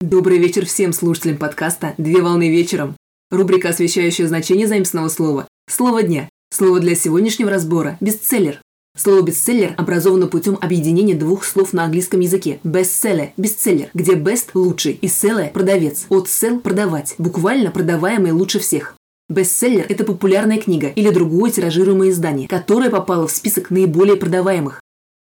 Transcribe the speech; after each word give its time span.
Добрый 0.00 0.38
вечер 0.38 0.64
всем 0.64 0.94
слушателям 0.94 1.36
подкаста 1.36 1.92
«Две 1.98 2.22
волны 2.22 2.50
вечером». 2.50 2.96
Рубрика, 3.30 3.68
освещающая 3.68 4.26
значение 4.26 4.66
заимственного 4.66 5.08
слова. 5.08 5.46
Слово 5.68 6.02
дня. 6.02 6.30
Слово 6.50 6.80
для 6.80 6.94
сегодняшнего 6.94 7.50
разбора– 7.50 7.98
бестселлер. 8.00 8.62
Слово 8.96 9.20
«бестселлер» 9.20 9.74
образовано 9.76 10.26
путем 10.26 10.56
объединения 10.58 11.14
двух 11.14 11.44
слов 11.44 11.74
на 11.74 11.84
английском 11.84 12.20
языке. 12.20 12.60
Bestseller– 12.64 13.32
бестселлер, 13.36 13.90
где 13.92 14.14
best– 14.14 14.46
лучший 14.54 14.92
и 14.92 15.06
seller– 15.06 15.52
продавец. 15.52 16.06
От 16.08 16.28
sell– 16.28 16.60
продавать. 16.62 17.14
Буквально 17.18 17.70
продаваемый 17.70 18.32
лучше 18.32 18.58
всех. 18.58 18.96
Бестселлер– 19.28 19.84
это 19.90 20.04
популярная 20.04 20.56
книга 20.56 20.88
или 20.88 21.10
другое 21.10 21.50
тиражируемое 21.50 22.08
издание, 22.08 22.48
которое 22.48 22.88
попало 22.88 23.26
в 23.28 23.32
список 23.32 23.68
наиболее 23.68 24.16
продаваемых. 24.16 24.80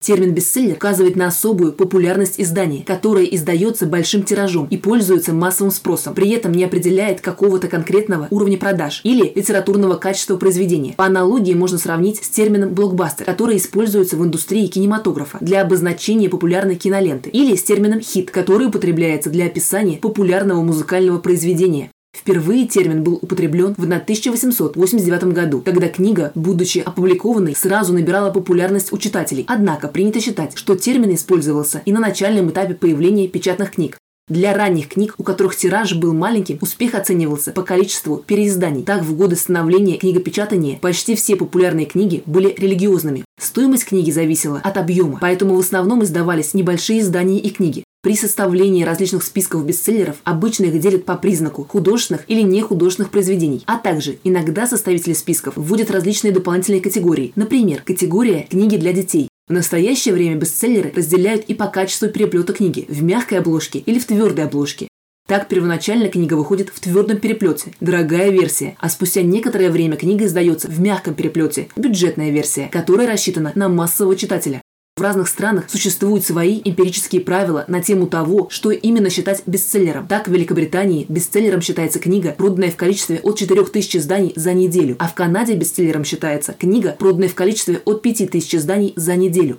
Термин 0.02 0.34
«бестселлер» 0.34 0.76
указывает 0.76 1.18
на 1.18 1.28
особую 1.28 1.74
популярность 1.74 2.36
издания, 2.38 2.86
которое 2.86 3.26
издается 3.26 3.86
большим 3.86 4.24
тиражом 4.24 4.66
и 4.68 4.78
пользуется 4.78 5.34
массовым 5.34 5.72
спросом, 5.72 6.16
при 6.16 6.30
этом 6.30 6.54
не 6.54 6.64
определяет 6.64 7.20
какого-то 7.20 7.68
конкретного 7.68 8.28
уровня 8.32 8.58
продаж 8.58 9.02
или 9.04 9.34
литературного 9.36 9.96
качества 9.96 10.38
произведения. 10.38 10.94
По 10.94 11.06
аналогии 11.06 11.54
можно 11.54 11.78
сравнить 11.78 12.24
с 12.24 12.30
термином 12.30 12.74
«блокбастер», 12.74 13.26
который 13.26 13.58
используется 13.58 14.16
в 14.16 14.24
индустрии 14.24 14.68
кинематографа 14.68 15.38
для 15.42 15.62
обозначения 15.62 16.30
популярной 16.30 16.76
киноленты, 16.76 17.30
или 17.30 17.58
с 17.58 17.64
термином 17.64 18.00
«хит», 18.00 18.32
который 18.32 18.68
употребляется 18.68 19.30
для 19.30 19.48
описания 19.48 19.98
популярного 19.98 20.62
музыкального 20.62 21.20
произведения. 21.20 21.92
Впервые 22.20 22.68
термин 22.68 23.02
был 23.02 23.18
употреблен 23.22 23.76
в 23.78 23.84
1889 23.84 25.24
году, 25.34 25.62
когда 25.62 25.88
книга, 25.88 26.34
будучи 26.36 26.80
опубликованной, 26.80 27.56
сразу 27.56 27.94
набирала 27.94 28.30
популярность 28.30 28.92
у 28.92 28.98
читателей. 28.98 29.46
Однако 29.48 29.88
принято 29.88 30.20
считать, 30.20 30.52
что 30.56 30.76
термин 30.76 31.16
использовался 31.16 31.82
и 31.86 31.94
на 31.94 32.02
начальном 32.02 32.50
этапе 32.50 32.74
появления 32.74 33.30
печатных 33.30 33.72
книг. 33.72 33.98
Для 34.28 34.54
ранних 34.54 34.90
книг, 34.90 35.16
у 35.18 35.24
которых 35.24 35.56
тираж 35.56 35.96
был 35.96 36.14
маленьким, 36.14 36.58
успех 36.60 36.94
оценивался 36.94 37.52
по 37.52 37.64
количеству 37.64 38.18
переизданий. 38.18 38.84
Так, 38.84 39.04
в 39.04 39.16
годы 39.16 39.38
становления 39.38 39.98
книгопечатания 39.98 40.78
почти 40.78 41.16
все 41.16 41.38
популярные 41.38 41.86
книги 41.86 42.22
были 42.26 42.54
религиозными. 42.56 43.24
Стоимость 43.40 43.86
книги 43.86 44.12
зависела 44.12 44.60
от 44.62 44.76
объема, 44.78 45.20
поэтому 45.22 45.56
в 45.56 45.60
основном 45.60 46.04
издавались 46.04 46.54
небольшие 46.54 47.00
издания 47.00 47.40
и 47.40 47.50
книги. 47.50 47.86
При 48.02 48.16
составлении 48.16 48.86
различных 48.86 49.24
списков 49.24 49.66
бестселлеров 49.66 50.22
обычно 50.24 50.66
их 50.66 50.80
делят 50.80 51.04
по 51.04 51.18
признаку 51.18 51.66
художественных 51.66 52.24
или 52.30 52.42
нехудожественных 52.42 53.12
произведений, 53.12 53.64
а 53.66 53.78
также 53.78 54.20
иногда 54.24 54.68
составители 54.68 55.12
списков 55.12 55.56
вводят 55.58 55.92
различные 55.92 56.32
дополнительные 56.32 56.80
категории. 56.80 57.34
Например, 57.36 57.82
категория 57.82 58.48
«Книги 58.50 58.78
для 58.78 58.94
детей». 58.94 59.28
В 59.50 59.52
настоящее 59.52 60.14
время 60.14 60.36
бестселлеры 60.38 60.94
разделяют 60.96 61.44
и 61.50 61.54
по 61.54 61.68
качеству 61.68 62.08
переплета 62.08 62.54
книги 62.54 62.86
в 62.88 63.04
мягкой 63.04 63.40
обложке 63.40 63.80
или 63.80 64.00
в 64.00 64.06
твердой 64.06 64.46
обложке. 64.46 64.88
Так 65.28 65.50
первоначально 65.50 66.08
книга 66.08 66.36
выходит 66.36 66.70
в 66.70 66.80
твердом 66.80 67.18
переплете, 67.18 67.74
дорогая 67.82 68.30
версия, 68.30 68.78
а 68.80 68.88
спустя 68.88 69.24
некоторое 69.24 69.70
время 69.70 69.98
книга 69.98 70.26
издается 70.26 70.70
в 70.70 70.80
мягком 70.80 71.16
переплете, 71.16 71.68
бюджетная 71.76 72.32
версия, 72.32 72.70
которая 72.72 73.08
рассчитана 73.08 73.52
на 73.56 73.68
массового 73.68 74.16
читателя. 74.16 74.62
В 75.00 75.02
разных 75.02 75.30
странах 75.30 75.70
существуют 75.70 76.26
свои 76.26 76.60
эмпирические 76.62 77.22
правила 77.22 77.64
на 77.70 77.82
тему 77.82 78.06
того, 78.06 78.50
что 78.50 78.70
именно 78.70 79.10
считать 79.10 79.44
бестселлером. 79.46 80.06
Так, 80.08 80.28
в 80.28 80.32
Великобритании 80.34 81.06
бестселлером 81.08 81.62
считается 81.62 82.00
книга, 82.00 82.36
проданная 82.38 82.70
в 82.70 82.76
количестве 82.76 83.22
от 83.24 83.38
4000 83.38 83.96
изданий 83.96 84.34
за 84.36 84.52
неделю, 84.52 84.98
а 85.00 85.08
в 85.08 85.14
Канаде 85.14 85.56
бестселлером 85.56 86.04
считается 86.04 86.52
книга, 86.52 86.98
проданная 87.00 87.30
в 87.30 87.34
количестве 87.34 87.82
от 87.86 88.02
5000 88.02 88.56
изданий 88.56 88.92
за 88.98 89.16
неделю. 89.16 89.58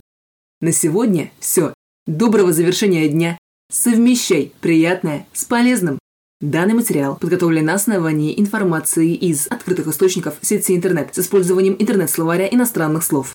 На 0.60 0.72
сегодня 0.72 1.30
все. 1.40 1.72
Доброго 2.06 2.52
завершения 2.52 3.08
дня. 3.08 3.38
Совмещай 3.72 4.52
приятное 4.60 5.26
с 5.32 5.46
полезным. 5.46 5.98
Данный 6.42 6.72
материал 6.74 7.16
подготовлен 7.16 7.64
на 7.64 7.74
основании 7.74 8.38
информации 8.38 9.14
из 9.14 9.46
открытых 9.46 9.86
источников 9.88 10.34
сети 10.42 10.76
интернет 10.76 11.14
с 11.14 11.18
использованием 11.18 11.76
интернет-словаря 11.78 12.46
иностранных 12.46 13.04
слов. 13.04 13.28